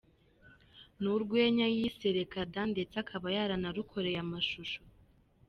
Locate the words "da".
2.53-2.61